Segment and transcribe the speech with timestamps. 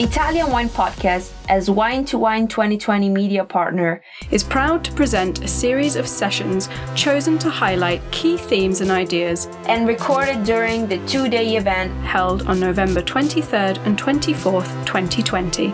[0.00, 5.46] Italian Wine Podcast, as Wine to Wine 2020 media partner, is proud to present a
[5.46, 11.28] series of sessions chosen to highlight key themes and ideas and recorded during the two
[11.28, 15.68] day event held on November 23rd and 24th, 2020.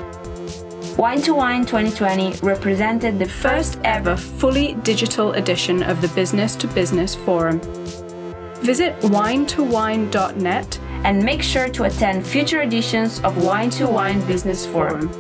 [0.97, 6.67] Wine to Wine 2020 represented the first ever fully digital edition of the Business to
[6.67, 7.61] Business Forum.
[8.57, 15.11] Visit winetowine.net and make sure to attend future editions of Wine to Wine Business Forum.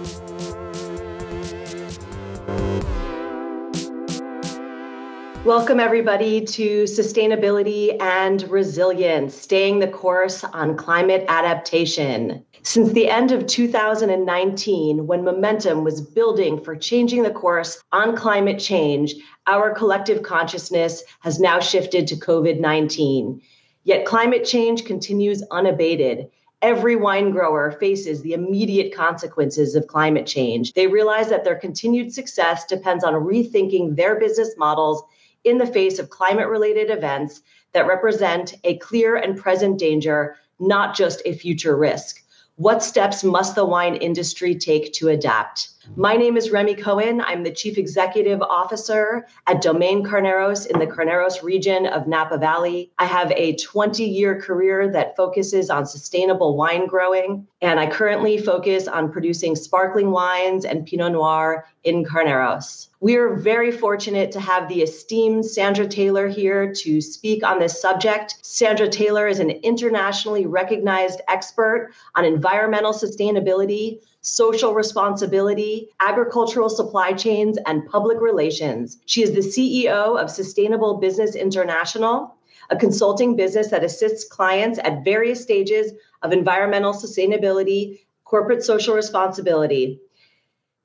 [5.46, 12.44] Welcome, everybody, to Sustainability and Resilience, staying the course on climate adaptation.
[12.64, 18.58] Since the end of 2019, when momentum was building for changing the course on climate
[18.58, 19.14] change,
[19.46, 23.40] our collective consciousness has now shifted to COVID 19.
[23.86, 26.28] Yet climate change continues unabated.
[26.60, 30.72] Every wine grower faces the immediate consequences of climate change.
[30.72, 35.04] They realize that their continued success depends on rethinking their business models
[35.44, 37.42] in the face of climate related events
[37.74, 42.24] that represent a clear and present danger, not just a future risk.
[42.56, 45.68] What steps must the wine industry take to adapt?
[45.94, 47.20] My name is Remi Cohen.
[47.20, 52.90] I'm the Chief Executive Officer at Domaine Carneros in the Carneros region of Napa Valley.
[52.98, 58.38] I have a 20 year career that focuses on sustainable wine growing, and I currently
[58.38, 62.88] focus on producing sparkling wines and Pinot Noir in Carneros.
[63.00, 67.80] We are very fortunate to have the esteemed Sandra Taylor here to speak on this
[67.80, 68.36] subject.
[68.42, 77.58] Sandra Taylor is an internationally recognized expert on environmental sustainability, social responsibility, agricultural supply chains,
[77.64, 78.98] and public relations.
[79.06, 82.34] She is the CEO of Sustainable Business International,
[82.68, 85.92] a consulting business that assists clients at various stages
[86.22, 90.00] of environmental sustainability, corporate social responsibility,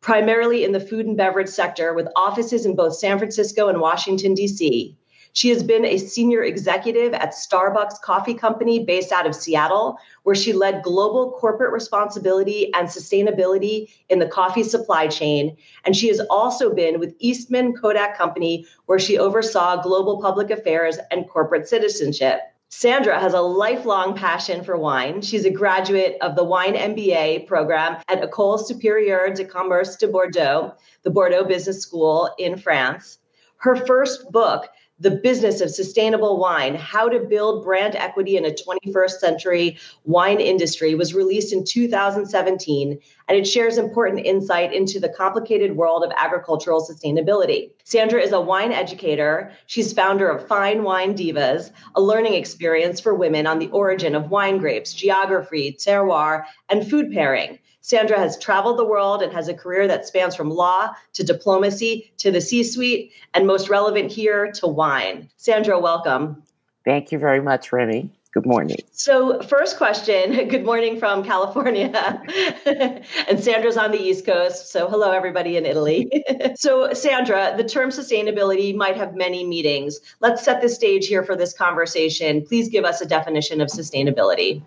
[0.01, 4.35] primarily in the food and beverage sector, with offices in both San Francisco and Washington,
[4.35, 4.95] D.C.
[5.33, 10.35] She has been a senior executive at Starbucks Coffee Company based out of Seattle, where
[10.35, 15.55] she led global corporate responsibility and sustainability in the coffee supply chain.
[15.85, 20.97] And she has also been with Eastman Kodak Company, where she oversaw global public affairs
[21.11, 22.41] and corporate citizenship.
[22.73, 25.21] Sandra has a lifelong passion for wine.
[25.21, 30.73] She's a graduate of the Wine MBA program at École Supérieure de Commerce de Bordeaux,
[31.03, 33.17] the Bordeaux Business School in France.
[33.57, 34.69] Her first book,
[35.01, 40.39] the business of sustainable wine, how to build brand equity in a 21st century wine
[40.39, 46.11] industry, was released in 2017, and it shares important insight into the complicated world of
[46.17, 47.71] agricultural sustainability.
[47.83, 49.51] Sandra is a wine educator.
[49.65, 54.29] She's founder of Fine Wine Divas, a learning experience for women on the origin of
[54.29, 57.57] wine grapes, geography, terroir, and food pairing.
[57.81, 62.13] Sandra has traveled the world and has a career that spans from law to diplomacy
[62.17, 65.29] to the C suite, and most relevant here to wine.
[65.37, 66.43] Sandra, welcome.
[66.85, 68.11] Thank you very much, Remi.
[68.33, 68.77] Good morning.
[68.91, 71.91] So, first question good morning from California.
[73.27, 74.71] and Sandra's on the East Coast.
[74.71, 76.09] So, hello, everybody in Italy.
[76.55, 79.99] so, Sandra, the term sustainability might have many meanings.
[80.21, 82.45] Let's set the stage here for this conversation.
[82.45, 84.61] Please give us a definition of sustainability.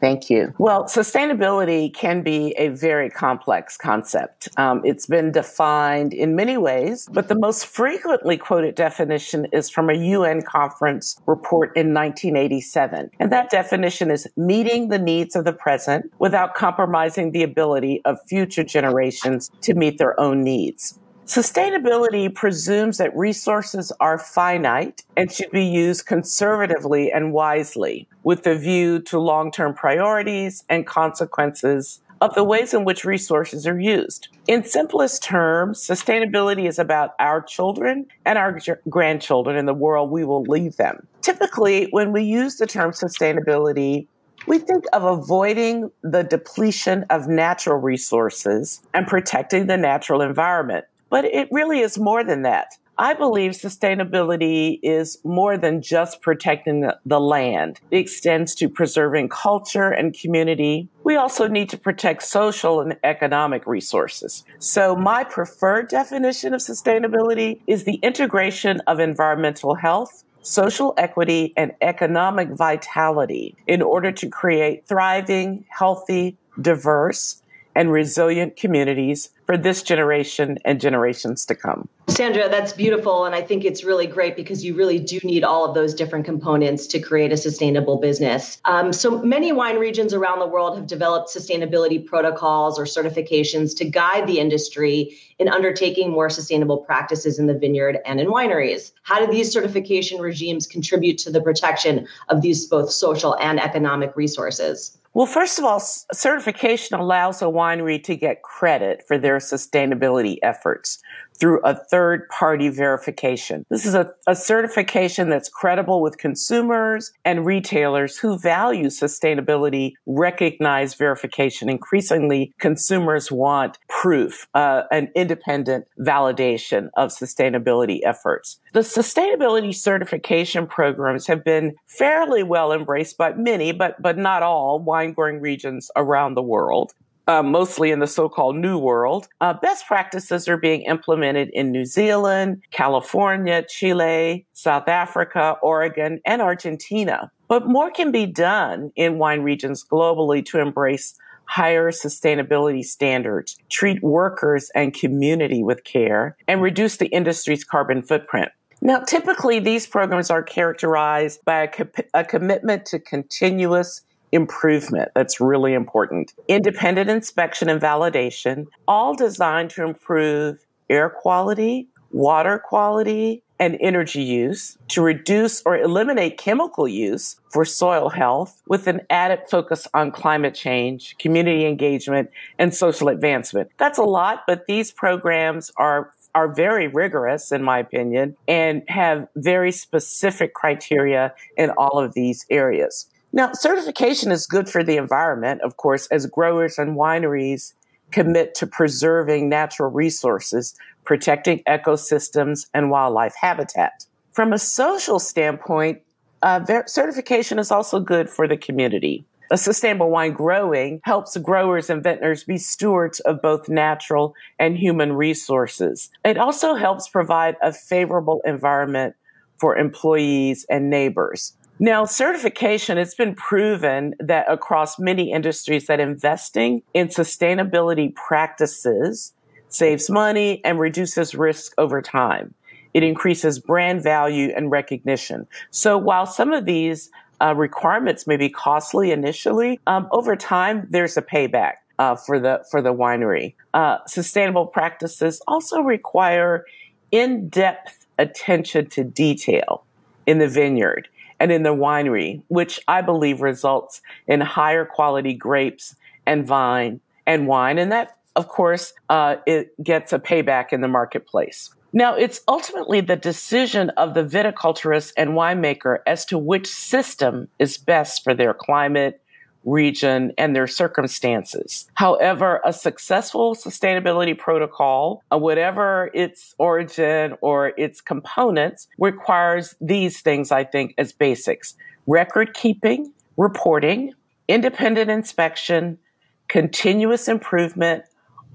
[0.00, 0.54] Thank you.
[0.58, 4.48] Well, sustainability can be a very complex concept.
[4.56, 9.90] Um, it's been defined in many ways, but the most frequently quoted definition is from
[9.90, 13.10] a UN conference report in 1987.
[13.18, 18.18] And that definition is meeting the needs of the present without compromising the ability of
[18.28, 20.98] future generations to meet their own needs.
[21.28, 28.54] Sustainability presumes that resources are finite and should be used conservatively and wisely with a
[28.54, 34.28] view to long-term priorities and consequences of the ways in which resources are used.
[34.46, 38.58] In simplest terms, sustainability is about our children and our
[38.88, 41.06] grandchildren and the world we will leave them.
[41.20, 44.06] Typically, when we use the term sustainability,
[44.46, 50.86] we think of avoiding the depletion of natural resources and protecting the natural environment.
[51.10, 52.72] But it really is more than that.
[53.00, 57.78] I believe sustainability is more than just protecting the, land.
[57.92, 60.88] It extends to preserving culture and community.
[61.04, 64.44] We also need to protect social and economic resources.
[64.58, 71.72] So my preferred definition of sustainability is the integration of environmental health, social equity, and
[71.80, 77.42] economic vitality in order to create thriving, healthy, diverse,
[77.78, 81.88] and resilient communities for this generation and generations to come.
[82.08, 83.24] Sandra, that's beautiful.
[83.24, 86.24] And I think it's really great because you really do need all of those different
[86.24, 88.60] components to create a sustainable business.
[88.64, 93.84] Um, so many wine regions around the world have developed sustainability protocols or certifications to
[93.84, 98.90] guide the industry in undertaking more sustainable practices in the vineyard and in wineries.
[99.04, 104.16] How do these certification regimes contribute to the protection of these both social and economic
[104.16, 104.98] resources?
[105.18, 111.02] Well, first of all, certification allows a winery to get credit for their sustainability efforts
[111.38, 113.64] through a third party verification.
[113.70, 120.94] This is a, a, certification that's credible with consumers and retailers who value sustainability, recognize
[120.94, 121.68] verification.
[121.68, 128.58] Increasingly, consumers want proof, uh, an independent validation of sustainability efforts.
[128.72, 134.78] The sustainability certification programs have been fairly well embraced by many, but, but not all
[134.78, 136.92] wine growing regions around the world
[137.28, 139.28] uh, mostly in the so-called New World.
[139.40, 146.42] Uh, best practices are being implemented in New Zealand, California, Chile, South Africa, Oregon, and
[146.42, 147.30] Argentina.
[147.46, 151.14] But more can be done in wine regions globally to embrace
[151.44, 158.50] higher sustainability standards, treat workers and community with care, and reduce the industry's carbon footprint.
[158.80, 164.02] Now, typically, these programs are characterized by a, co- a commitment to continuous
[164.32, 165.10] improvement.
[165.14, 166.34] That's really important.
[166.48, 174.78] Independent inspection and validation, all designed to improve air quality, water quality, and energy use
[174.88, 180.54] to reduce or eliminate chemical use for soil health with an added focus on climate
[180.54, 183.70] change, community engagement, and social advancement.
[183.76, 189.26] That's a lot, but these programs are are very rigorous in my opinion and have
[189.34, 193.06] very specific criteria in all of these areas.
[193.32, 197.74] Now, certification is good for the environment, of course, as growers and wineries
[198.10, 204.06] commit to preserving natural resources, protecting ecosystems and wildlife habitat.
[204.32, 206.00] From a social standpoint,
[206.42, 209.24] uh, certification is also good for the community.
[209.50, 215.14] A sustainable wine growing helps growers and vintners be stewards of both natural and human
[215.14, 216.10] resources.
[216.24, 219.16] It also helps provide a favorable environment
[219.58, 221.54] for employees and neighbors.
[221.80, 229.32] Now, certification, it's been proven that across many industries that investing in sustainability practices
[229.68, 232.54] saves money and reduces risk over time.
[232.94, 235.46] It increases brand value and recognition.
[235.70, 237.10] So while some of these
[237.40, 242.64] uh, requirements may be costly initially, um, over time there's a payback uh, for the
[242.70, 243.54] for the winery.
[243.72, 246.64] Uh, sustainable practices also require
[247.12, 249.84] in-depth attention to detail
[250.26, 251.08] in the vineyard
[251.40, 255.94] and in the winery, which I believe results in higher quality grapes
[256.26, 257.78] and vine and wine.
[257.78, 261.74] And that, of course, uh, it gets a payback in the marketplace.
[261.92, 267.78] Now, it's ultimately the decision of the viticulturist and winemaker as to which system is
[267.78, 269.22] best for their climate,
[269.68, 271.88] region, and their circumstances.
[271.94, 280.50] However, a successful sustainability protocol, uh, whatever its origin or its components, requires these things,
[280.50, 281.74] I think, as basics
[282.06, 284.14] record keeping, reporting,
[284.48, 285.98] independent inspection,
[286.48, 288.04] continuous improvement,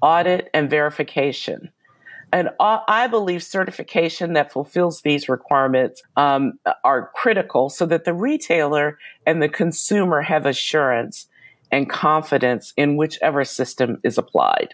[0.01, 1.71] audit, and verification
[2.33, 8.97] and I believe certification that fulfills these requirements um, are critical so that the retailer
[9.27, 11.27] and the consumer have assurance
[11.71, 14.73] and confidence in whichever system is applied.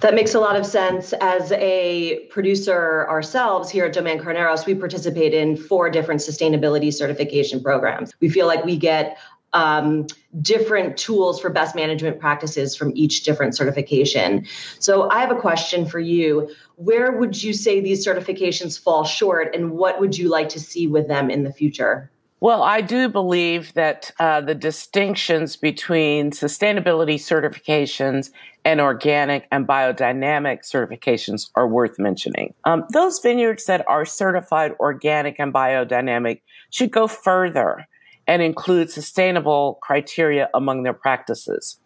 [0.00, 1.12] That makes a lot of sense.
[1.20, 7.62] As a producer ourselves here at Domaine Carneros, we participate in four different sustainability certification
[7.62, 8.12] programs.
[8.20, 9.16] We feel like we get
[9.52, 10.06] um,
[10.40, 14.46] different tools for best management practices from each different certification.
[14.78, 16.50] So I have a question for you.
[16.76, 20.86] Where would you say these certifications fall short, and what would you like to see
[20.86, 22.10] with them in the future?
[22.40, 28.30] Well, I do believe that uh, the distinctions between sustainability certifications
[28.62, 32.52] and organic and biodynamic certifications are worth mentioning.
[32.64, 37.88] Um, those vineyards that are certified organic and biodynamic should go further
[38.26, 41.78] and include sustainable criteria among their practices.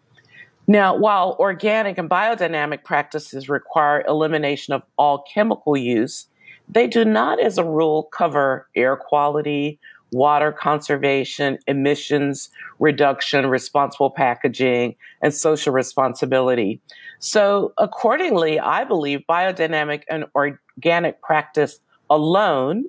[0.67, 6.27] Now, while organic and biodynamic practices require elimination of all chemical use,
[6.69, 9.81] they do not, as a rule, cover air quality,
[10.13, 16.81] water conservation, emissions reduction, responsible packaging, and social responsibility.
[17.19, 22.87] So, accordingly, I believe biodynamic and organic practice alone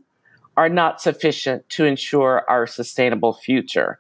[0.62, 4.00] are not sufficient to ensure our sustainable future.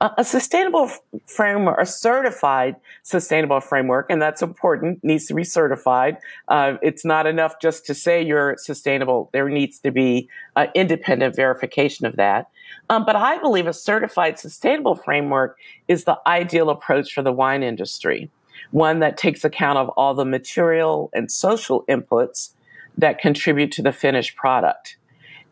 [0.00, 0.90] A, sustainable
[1.26, 2.74] framework, a certified
[3.04, 6.16] sustainable framework, and that's important, needs to be certified.
[6.48, 9.30] Uh, it's not enough just to say you're sustainable.
[9.32, 12.48] There needs to be uh, independent verification of that.
[12.88, 17.62] Um, but I believe a certified sustainable framework is the ideal approach for the wine
[17.62, 18.30] industry,
[18.72, 22.50] one that takes account of all the material and social inputs
[22.98, 24.96] that contribute to the finished product.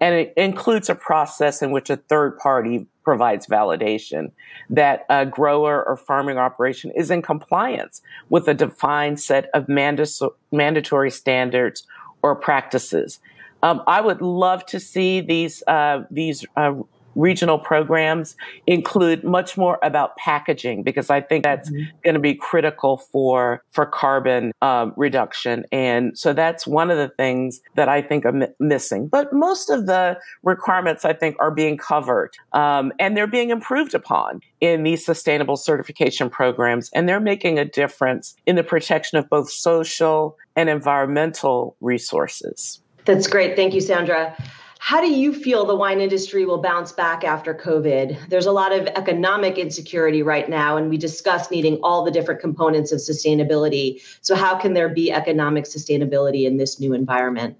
[0.00, 4.30] And it includes a process in which a third party provides validation
[4.70, 11.10] that a grower or farming operation is in compliance with a defined set of mandatory
[11.10, 11.86] standards
[12.22, 13.18] or practices.
[13.62, 16.74] Um, I would love to see these uh, these uh,
[17.18, 21.90] regional programs include much more about packaging because I think that's mm-hmm.
[22.04, 25.64] going to be critical for for carbon um, reduction.
[25.72, 29.08] And so that's one of the things that I think are missing.
[29.08, 33.94] But most of the requirements I think are being covered um, and they're being improved
[33.94, 39.28] upon in these sustainable certification programs, and they're making a difference in the protection of
[39.28, 42.80] both social and environmental resources.
[43.04, 43.56] That's great.
[43.56, 44.37] Thank you, Sandra.
[44.78, 48.28] How do you feel the wine industry will bounce back after COVID?
[48.28, 52.40] There's a lot of economic insecurity right now, and we discussed needing all the different
[52.40, 54.00] components of sustainability.
[54.23, 57.56] So, how can there be economic sustainability in this new environment?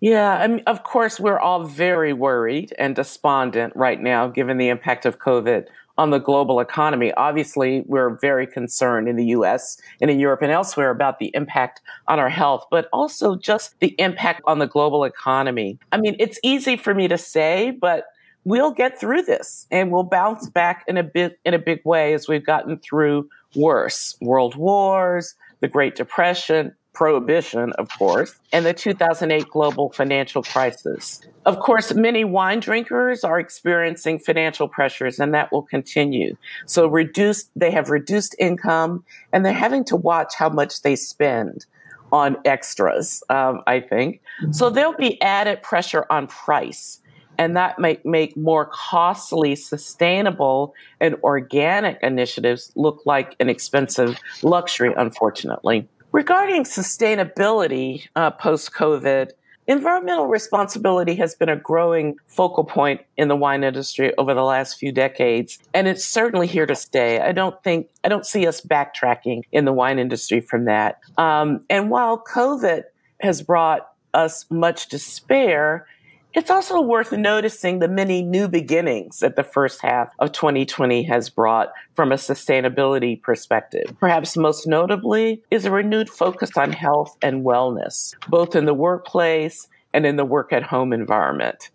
[0.00, 4.70] Yeah, I mean, of course, we're all very worried and despondent right now, given the
[4.70, 5.66] impact of COVID
[5.98, 7.12] on the global economy.
[7.14, 11.80] Obviously, we're very concerned in the US and in Europe and elsewhere about the impact
[12.08, 15.78] on our health, but also just the impact on the global economy.
[15.92, 18.06] I mean, it's easy for me to say, but
[18.44, 22.14] we'll get through this and we'll bounce back in a bit in a big way
[22.14, 28.74] as we've gotten through worse world wars, the Great Depression, prohibition, of course, and the
[28.74, 31.20] 2008 global financial crisis.
[31.46, 36.36] Of course, many wine drinkers are experiencing financial pressures and that will continue.
[36.66, 41.66] So reduced, they have reduced income and they're having to watch how much they spend
[42.12, 44.20] on extras, um, I think.
[44.42, 44.52] Mm-hmm.
[44.52, 47.00] So there'll be added pressure on price
[47.40, 54.92] and that might make more costly, sustainable, and organic initiatives look like an expensive luxury,
[54.94, 55.88] unfortunately.
[56.12, 59.30] Regarding sustainability uh, post COVID,
[59.68, 64.76] environmental responsibility has been a growing focal point in the wine industry over the last
[64.76, 67.20] few decades, and it's certainly here to stay.
[67.20, 70.98] I don't think, I don't see us backtracking in the wine industry from that.
[71.16, 72.82] Um, and while COVID
[73.20, 75.86] has brought us much despair,
[76.32, 81.28] it's also worth noticing the many new beginnings that the first half of 2020 has
[81.28, 83.96] brought from a sustainability perspective.
[83.98, 89.66] Perhaps most notably is a renewed focus on health and wellness, both in the workplace
[89.92, 91.70] and in the work at home environment.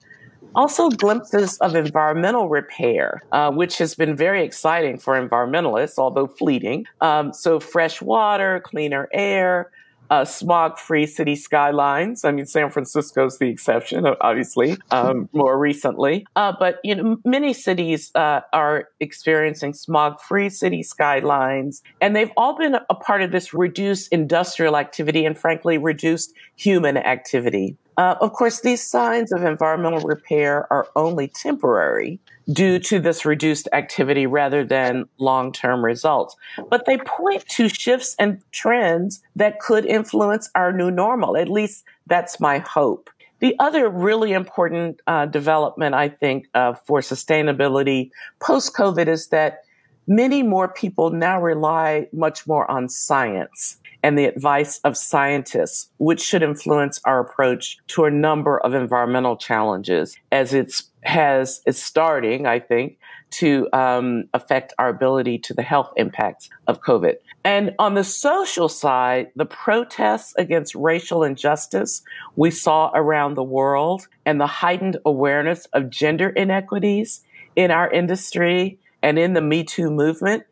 [0.55, 6.85] Also, glimpses of environmental repair, uh, which has been very exciting for environmentalists, although fleeting.
[7.01, 9.69] Um, so, fresh water, cleaner air,
[10.09, 12.24] uh, smog free city skylines.
[12.24, 16.25] I mean, San Francisco's the exception, obviously, um, more recently.
[16.35, 22.31] Uh, but, you know, many cities uh, are experiencing smog free city skylines, and they've
[22.38, 27.77] all been a part of this reduced industrial activity and, frankly, reduced human activity.
[27.97, 32.19] Uh, of course, these signs of environmental repair are only temporary
[32.51, 36.35] due to this reduced activity rather than long term results.
[36.69, 41.37] But they point to shifts and trends that could influence our new normal.
[41.37, 43.09] At least that's my hope.
[43.39, 49.63] The other really important uh, development, I think, uh, for sustainability post COVID is that
[50.07, 56.21] many more people now rely much more on science and the advice of scientists, which
[56.21, 62.45] should influence our approach to a number of environmental challenges as it's has is starting,
[62.45, 63.00] I think,
[63.31, 67.15] to um, affect our ability to the health impacts of COVID.
[67.43, 72.03] And on the social side, the protests against racial injustice
[72.35, 77.24] we saw around the world and the heightened awareness of gender inequities
[77.55, 80.43] in our industry and in the Me Too movement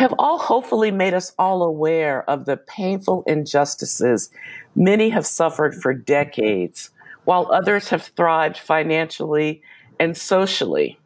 [0.00, 4.30] have all hopefully made us all aware of the painful injustices
[4.74, 6.88] many have suffered for decades,
[7.24, 9.60] while others have thrived financially
[9.98, 10.98] and socially.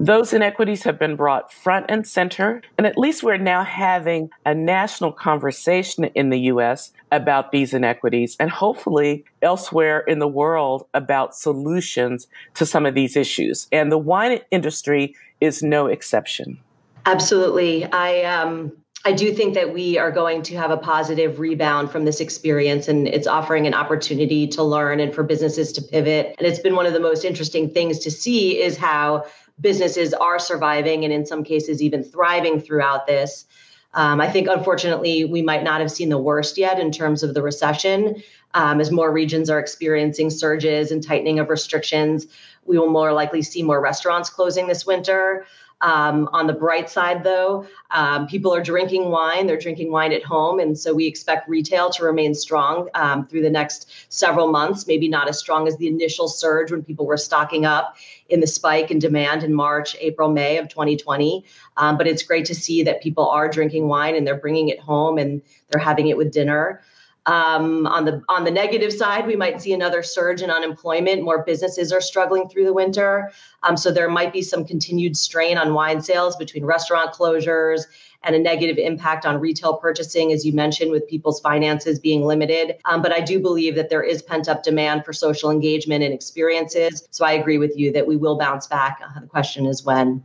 [0.00, 4.52] Those inequities have been brought front and center, and at least we're now having a
[4.52, 11.36] national conversation in the US about these inequities and hopefully elsewhere in the world about
[11.36, 13.68] solutions to some of these issues.
[13.70, 16.58] And the wine industry is no exception.
[17.06, 17.84] Absolutely.
[17.84, 18.72] I um
[19.06, 22.88] I do think that we are going to have a positive rebound from this experience,
[22.88, 26.34] and it's offering an opportunity to learn and for businesses to pivot.
[26.38, 29.26] And it's been one of the most interesting things to see is how
[29.60, 33.44] businesses are surviving and in some cases even thriving throughout this.
[33.92, 37.34] Um, I think, unfortunately, we might not have seen the worst yet in terms of
[37.34, 38.22] the recession.
[38.54, 42.26] Um, as more regions are experiencing surges and tightening of restrictions,
[42.64, 45.46] we will more likely see more restaurants closing this winter.
[45.84, 49.46] Um, on the bright side, though, um, people are drinking wine.
[49.46, 50.58] They're drinking wine at home.
[50.58, 55.08] And so we expect retail to remain strong um, through the next several months, maybe
[55.08, 57.98] not as strong as the initial surge when people were stocking up
[58.30, 61.44] in the spike in demand in March, April, May of 2020.
[61.76, 64.80] Um, but it's great to see that people are drinking wine and they're bringing it
[64.80, 66.80] home and they're having it with dinner.
[67.26, 71.22] Um, on the on the negative side, we might see another surge in unemployment.
[71.22, 75.56] More businesses are struggling through the winter, um, so there might be some continued strain
[75.56, 77.84] on wine sales between restaurant closures
[78.24, 82.76] and a negative impact on retail purchasing, as you mentioned, with people's finances being limited.
[82.86, 86.12] Um, but I do believe that there is pent up demand for social engagement and
[86.12, 87.06] experiences.
[87.10, 89.00] So I agree with you that we will bounce back.
[89.20, 90.22] The question is when.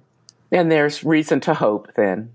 [0.52, 2.34] And there's reason to hope then.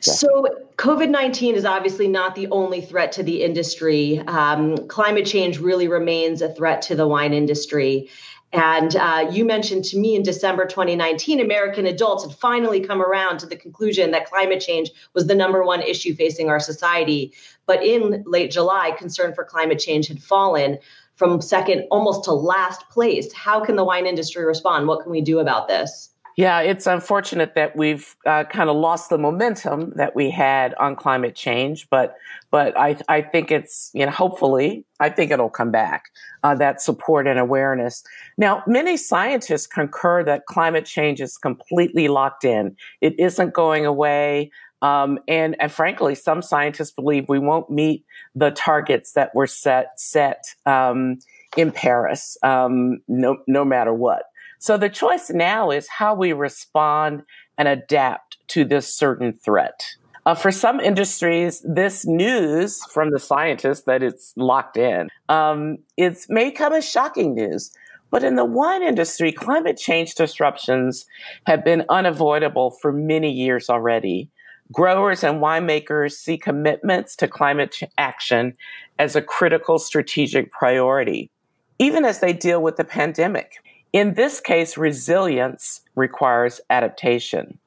[0.00, 4.20] So, COVID 19 is obviously not the only threat to the industry.
[4.20, 8.08] Um, climate change really remains a threat to the wine industry.
[8.52, 13.38] And uh, you mentioned to me in December 2019, American adults had finally come around
[13.40, 17.34] to the conclusion that climate change was the number one issue facing our society.
[17.66, 20.78] But in late July, concern for climate change had fallen
[21.16, 23.32] from second almost to last place.
[23.32, 24.86] How can the wine industry respond?
[24.86, 26.10] What can we do about this?
[26.38, 30.94] Yeah, it's unfortunate that we've uh, kind of lost the momentum that we had on
[30.94, 32.14] climate change, but
[32.52, 36.04] but I I think it's you know hopefully I think it'll come back
[36.44, 38.04] uh, that support and awareness.
[38.36, 44.52] Now, many scientists concur that climate change is completely locked in; it isn't going away.
[44.80, 48.04] Um, and, and frankly, some scientists believe we won't meet
[48.36, 51.18] the targets that were set set um,
[51.56, 54.22] in Paris, um, no no matter what.
[54.58, 57.22] So the choice now is how we respond
[57.56, 59.84] and adapt to this certain threat.
[60.26, 66.18] Uh, for some industries, this news from the scientists that it's locked in, um, it
[66.28, 67.72] may come as shocking news.
[68.10, 71.06] But in the wine industry, climate change disruptions
[71.46, 74.30] have been unavoidable for many years already.
[74.72, 78.54] Growers and winemakers see commitments to climate action
[78.98, 81.30] as a critical strategic priority,
[81.78, 83.62] even as they deal with the pandemic.
[83.92, 87.58] In this case, resilience requires adaptation.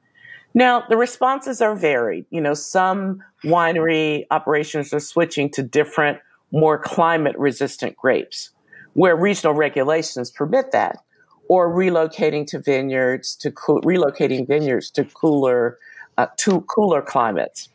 [0.54, 2.26] Now, the responses are varied.
[2.30, 6.20] You know, some winery operations are switching to different,
[6.52, 8.52] more climate resistant grapes
[8.94, 10.98] where regional regulations permit that,
[11.48, 15.78] or relocating to vineyards to co- relocating vineyards to cooler,
[16.18, 17.70] uh, to cooler climates.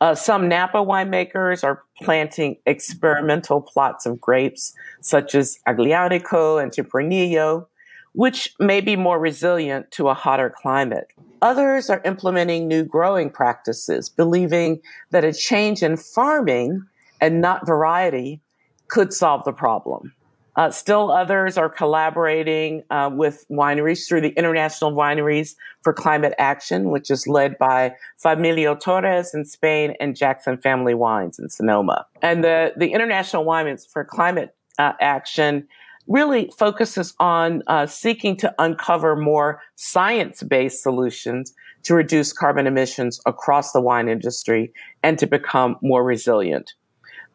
[0.00, 7.66] Uh, some Napa winemakers are planting experimental plots of grapes, such as Aglianico and Tempranillo,
[8.12, 11.08] which may be more resilient to a hotter climate.
[11.40, 16.84] Others are implementing new growing practices, believing that a change in farming
[17.20, 18.40] and not variety
[18.88, 20.14] could solve the problem.
[20.54, 26.90] Uh, still others are collaborating uh, with wineries through the International Wineries for Climate Action,
[26.90, 32.06] which is led by Familia Torres in Spain and Jackson Family Wines in Sonoma.
[32.20, 35.66] And the, the International Wineries for Climate uh, Action
[36.06, 43.72] really focuses on uh, seeking to uncover more science-based solutions to reduce carbon emissions across
[43.72, 46.72] the wine industry and to become more resilient.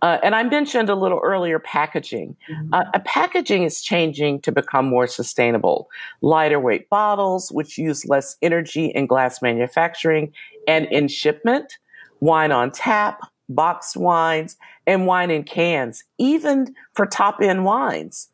[0.01, 2.36] Uh, and I mentioned a little earlier packaging.
[2.49, 2.73] Mm-hmm.
[2.73, 5.89] Uh, packaging is changing to become more sustainable.
[6.21, 10.34] Lighter weight bottles, which use less energy in glass manufacturing
[10.67, 11.80] and in shipment,
[12.19, 18.30] wine on tap, boxed wines, and wine in cans, even for top end wines.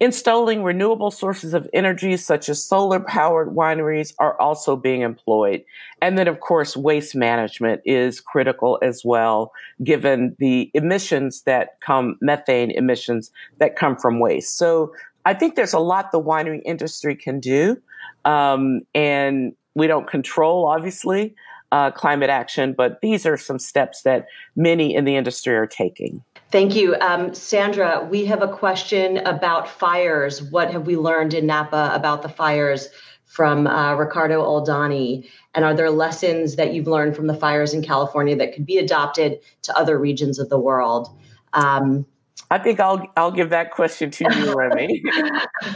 [0.00, 5.64] Installing renewable sources of energy such as solar powered wineries are also being employed.
[6.02, 9.52] And then, of course, waste management is critical as well,
[9.82, 14.58] given the emissions that come, methane emissions that come from waste.
[14.58, 14.92] So
[15.24, 17.80] I think there's a lot the winery industry can do.
[18.24, 21.34] Um, and we don't control, obviously,
[21.72, 24.26] uh, climate action, but these are some steps that
[24.56, 26.22] many in the industry are taking.
[26.54, 26.94] Thank you.
[27.00, 30.40] Um, Sandra, we have a question about fires.
[30.40, 32.90] What have we learned in Napa about the fires
[33.24, 35.28] from uh, Ricardo Aldani?
[35.56, 38.78] And are there lessons that you've learned from the fires in California that could be
[38.78, 41.08] adopted to other regions of the world?
[41.54, 42.06] Um,
[42.52, 45.02] I think I'll I'll give that question to you, Remi.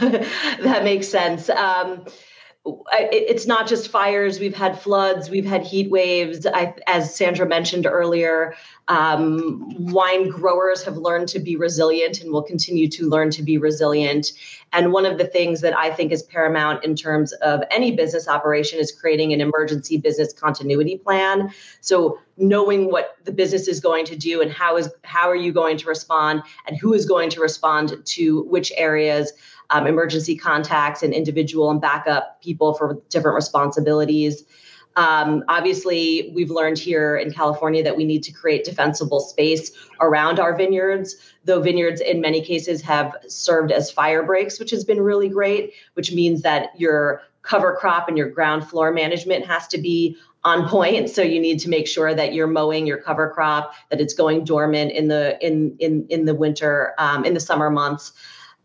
[0.61, 1.49] that makes sense.
[1.49, 2.05] Um,
[2.91, 4.39] it's not just fires.
[4.39, 6.45] We've had floods, we've had heat waves.
[6.45, 8.55] I, as Sandra mentioned earlier,
[8.87, 13.57] um, wine growers have learned to be resilient and will continue to learn to be
[13.57, 14.31] resilient.
[14.73, 18.27] And one of the things that I think is paramount in terms of any business
[18.27, 21.51] operation is creating an emergency business continuity plan.
[21.81, 25.51] So knowing what the business is going to do and how is how are you
[25.51, 29.33] going to respond and who is going to respond to which areas
[29.69, 34.43] um, emergency contacts and individual and backup people for different responsibilities.
[34.95, 40.39] Um, obviously, we've learned here in California that we need to create defensible space around
[40.39, 44.99] our vineyards, though vineyards in many cases have served as fire breaks, which has been
[44.99, 49.77] really great, which means that your cover crop and your ground floor management has to
[49.77, 53.73] be on point so you need to make sure that you're mowing your cover crop
[53.89, 57.69] that it's going dormant in the in in in the winter um, in the summer
[57.69, 58.13] months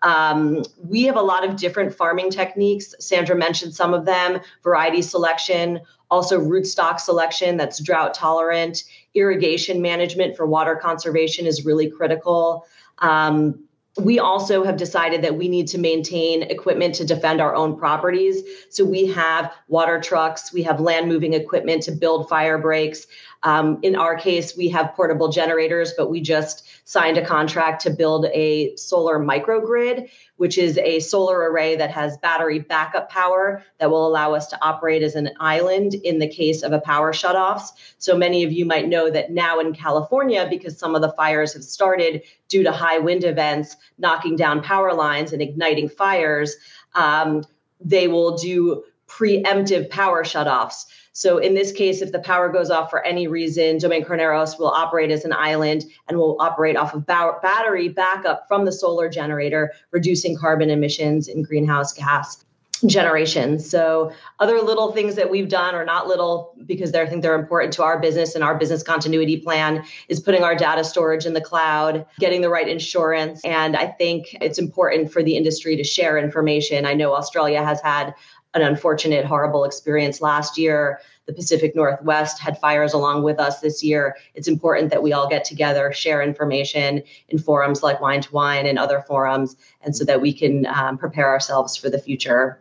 [0.05, 2.95] um, we have a lot of different farming techniques.
[3.01, 10.37] Sandra mentioned some of them variety selection, also rootstock selection that's drought tolerant, irrigation management
[10.37, 12.67] for water conservation is really critical.
[12.99, 13.64] Um,
[13.97, 18.43] we also have decided that we need to maintain equipment to defend our own properties.
[18.69, 23.07] So we have water trucks, we have land moving equipment to build fire breaks.
[23.45, 27.91] Um, in our case, we have portable generators, but we just signed a contract to
[27.91, 33.91] build a solar microgrid, which is a solar array that has battery backup power that
[33.91, 37.69] will allow us to operate as an island in the case of a power shutoffs.
[37.99, 41.53] So many of you might know that now in California, because some of the fires
[41.53, 46.57] have started due to high wind events, knocking down power lines and igniting fires,
[46.95, 47.45] um,
[47.79, 50.87] they will do preemptive power shutoffs.
[51.16, 54.68] So in this case, if the power goes off for any reason, Domaine Carneros will
[54.68, 59.09] operate as an island and will operate off of ba- battery backup from the solar
[59.09, 62.44] generator, reducing carbon emissions and greenhouse gas
[62.87, 63.59] generation.
[63.59, 67.72] So other little things that we've done are not little because I think they're important
[67.74, 71.40] to our business and our business continuity plan is putting our data storage in the
[71.40, 73.40] cloud, getting the right insurance.
[73.44, 76.85] And I think it's important for the industry to share information.
[76.85, 78.14] I know Australia has had
[78.55, 81.01] an unfortunate, horrible experience last year.
[81.27, 84.17] The Pacific Northwest had fires along with us this year.
[84.35, 88.67] It's important that we all get together, share information in forums like Wine to Wine
[88.67, 92.61] and other forums, and so that we can um, prepare ourselves for the future.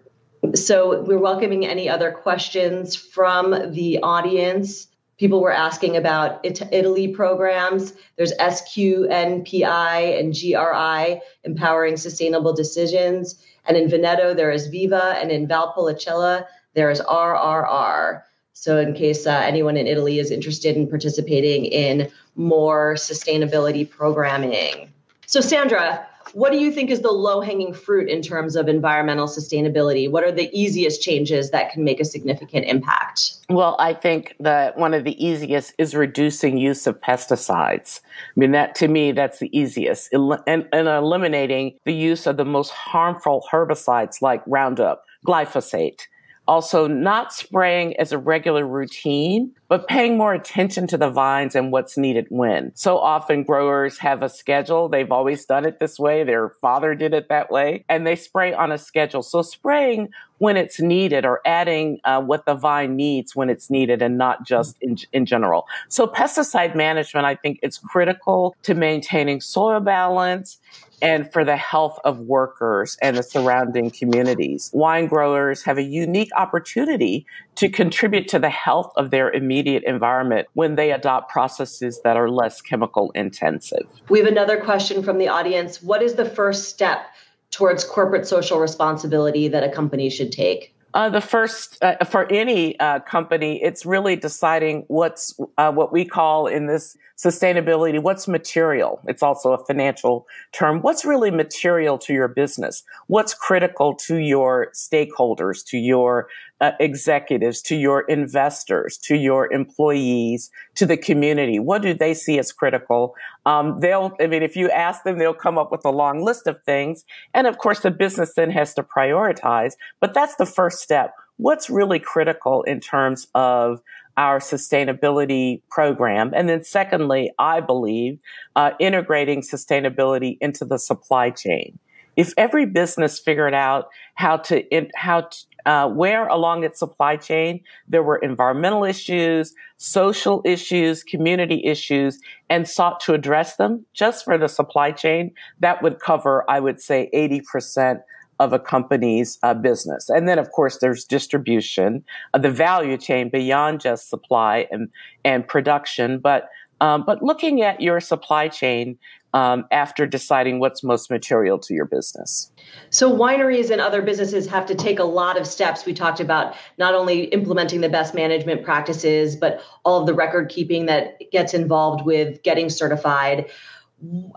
[0.55, 4.87] So, we're welcoming any other questions from the audience.
[5.17, 7.93] People were asking about Italy programs.
[8.17, 15.47] There's SQNPI and GRI, Empowering Sustainable Decisions and in Veneto, there is Viva, and in
[15.47, 18.21] Valpolicella, there is RRR.
[18.53, 24.91] So, in case uh, anyone in Italy is interested in participating in more sustainability programming.
[25.25, 29.27] So, Sandra, what do you think is the low hanging fruit in terms of environmental
[29.27, 30.09] sustainability?
[30.09, 33.33] What are the easiest changes that can make a significant impact?
[33.49, 38.01] Well, I think that one of the easiest is reducing use of pesticides.
[38.05, 40.11] I mean, that to me, that's the easiest.
[40.13, 46.01] And, and eliminating the use of the most harmful herbicides like Roundup, glyphosate,
[46.45, 51.71] also, not spraying as a regular routine, but paying more attention to the vines and
[51.71, 52.71] what's needed when.
[52.75, 54.89] So often growers have a schedule.
[54.89, 56.23] They've always done it this way.
[56.23, 59.23] Their father did it that way and they spray on a schedule.
[59.23, 64.01] So spraying when it's needed or adding uh, what the vine needs when it's needed
[64.01, 65.65] and not just in, in general.
[65.87, 70.59] So pesticide management, I think it's critical to maintaining soil balance
[71.01, 74.71] and for the health of workers and the surrounding communities.
[74.73, 80.47] Wine growers have a unique opportunity to contribute to the health of their immediate environment
[80.53, 83.85] when they adopt processes that are less chemical intensive.
[84.07, 85.83] We have another question from the audience.
[85.83, 87.05] What is the first step
[87.53, 90.75] towards corporate social responsibility that a company should take?
[90.95, 96.05] Uh, the first uh, for any uh, company, it's really deciding what's uh, what we
[96.05, 98.99] call in this sustainability what's material.
[99.07, 100.81] It's also a financial term.
[100.81, 102.83] What's really material to your business?
[103.07, 106.27] What's critical to your stakeholders, to your
[106.59, 111.59] uh, executives, to your investors, to your employees, to the community?
[111.59, 113.15] What do they see as critical?
[113.45, 116.47] Um, they'll, I mean, if you ask them, they'll come up with a long list
[116.47, 117.05] of things.
[117.33, 121.13] And of course, the business then has to prioritize, but that's the first step.
[121.37, 123.81] What's really critical in terms of
[124.17, 126.31] our sustainability program.
[126.35, 128.19] And then secondly, I believe
[128.55, 131.79] uh, integrating sustainability into the supply chain.
[132.15, 137.15] If every business figured out how to, in, how to, uh, where along its supply
[137.15, 144.25] chain there were environmental issues, social issues, community issues, and sought to address them just
[144.25, 148.01] for the supply chain, that would cover, I would say, 80%
[148.39, 150.09] of a company's uh, business.
[150.09, 154.89] And then, of course, there's distribution, uh, the value chain beyond just supply and,
[155.23, 156.19] and production.
[156.19, 156.49] But,
[156.81, 158.97] um, but looking at your supply chain
[159.33, 162.51] um, after deciding what's most material to your business.
[162.91, 165.85] So, wineries and other businesses have to take a lot of steps.
[165.85, 170.49] We talked about not only implementing the best management practices, but all of the record
[170.49, 173.49] keeping that gets involved with getting certified.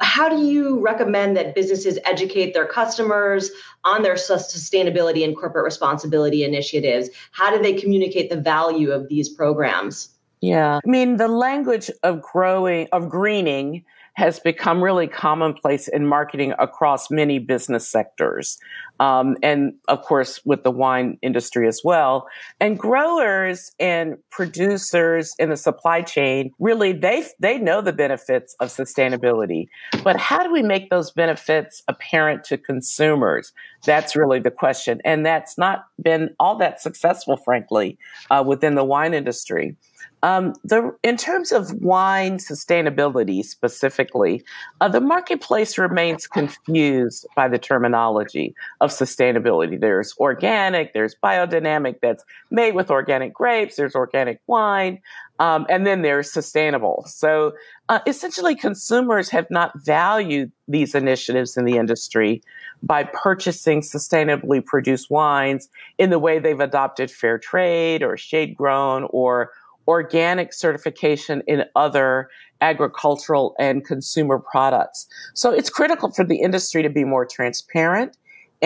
[0.01, 3.51] How do you recommend that businesses educate their customers
[3.85, 7.11] on their sustainability and corporate responsibility initiatives?
[7.33, 10.11] How do they communicate the value of these programs?
[10.41, 10.81] Yeah.
[10.85, 17.11] I mean, the language of growing, of greening has become really commonplace in marketing across
[17.11, 18.59] many business sectors.
[19.01, 22.29] Um, and of course, with the wine industry as well.
[22.61, 28.69] And growers and producers in the supply chain really, they, they know the benefits of
[28.69, 29.69] sustainability.
[30.03, 33.53] But how do we make those benefits apparent to consumers?
[33.85, 35.01] That's really the question.
[35.05, 37.99] And that's not been all that successful, frankly,
[38.31, 39.77] uh, within the wine industry.
[40.23, 44.43] Um, the, in terms of wine sustainability specifically,
[44.81, 48.55] uh, the marketplace remains confused by the terminology
[48.87, 49.79] of sustainability.
[49.79, 55.01] There's organic, there's biodynamic that's made with organic grapes, there's organic wine,
[55.39, 57.05] um, and then there's sustainable.
[57.07, 57.53] So
[57.91, 62.43] uh, essentially, consumers have not valued these initiatives in the industry
[62.83, 65.69] by purchasing sustainably produced wines
[65.99, 69.51] in the way they've adopted fair trade or shade grown or
[69.89, 72.29] organic certification in other
[72.61, 75.07] agricultural and consumer products.
[75.35, 78.17] So it's critical for the industry to be more transparent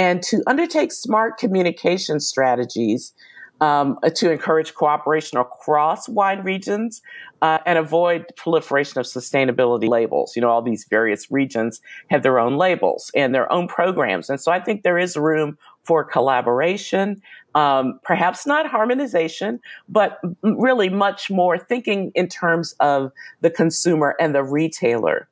[0.01, 3.13] and to undertake smart communication strategies
[3.61, 7.03] um, to encourage cooperation across wine regions
[7.43, 10.35] uh, and avoid proliferation of sustainability labels.
[10.35, 14.31] You know, all these various regions have their own labels and their own programs.
[14.31, 17.21] And so I think there is room for collaboration,
[17.55, 24.35] um, perhaps not harmonization, but really much more thinking in terms of the consumer and
[24.35, 25.29] the retailer.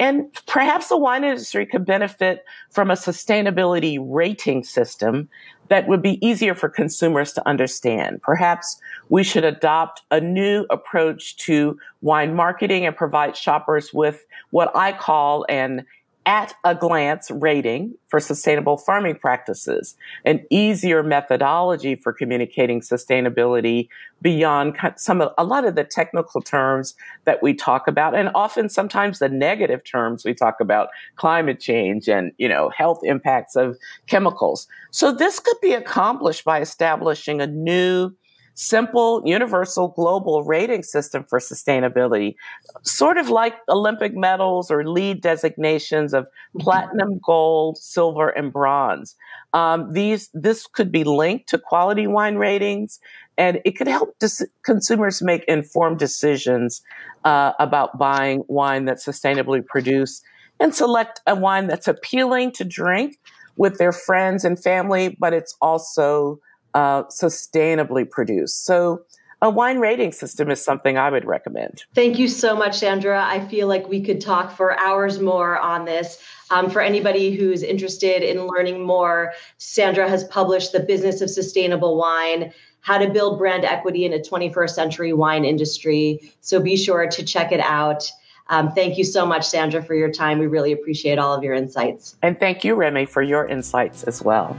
[0.00, 5.28] And perhaps the wine industry could benefit from a sustainability rating system
[5.68, 8.22] that would be easier for consumers to understand.
[8.22, 14.74] Perhaps we should adopt a new approach to wine marketing and provide shoppers with what
[14.74, 15.84] I call an
[16.26, 23.88] at a glance rating for sustainable farming practices, an easier methodology for communicating sustainability
[24.20, 28.68] beyond some of a lot of the technical terms that we talk about and often
[28.68, 33.78] sometimes the negative terms we talk about climate change and you know health impacts of
[34.06, 34.68] chemicals.
[34.90, 38.12] So this could be accomplished by establishing a new
[38.54, 42.34] simple, universal, global rating system for sustainability,
[42.82, 46.26] sort of like Olympic medals or LEED designations of
[46.58, 49.16] platinum, gold, silver, and bronze.
[49.52, 53.00] Um, these this could be linked to quality wine ratings,
[53.38, 56.82] and it could help dis- consumers make informed decisions
[57.24, 60.22] uh, about buying wine that's sustainably produced
[60.60, 63.18] and select a wine that's appealing to drink
[63.56, 66.38] with their friends and family, but it's also
[66.74, 68.64] uh, sustainably produced.
[68.64, 69.02] So
[69.42, 71.84] a wine rating system is something I would recommend.
[71.94, 73.24] Thank you so much, Sandra.
[73.24, 76.18] I feel like we could talk for hours more on this.
[76.50, 81.96] Um, for anybody who's interested in learning more, Sandra has published The Business of Sustainable
[81.96, 86.32] Wine How to Build Brand Equity in a 21st Century Wine Industry.
[86.42, 88.10] So be sure to check it out.
[88.48, 90.38] Um, thank you so much, Sandra, for your time.
[90.38, 92.16] We really appreciate all of your insights.
[92.20, 94.58] And thank you, Remi, for your insights as well.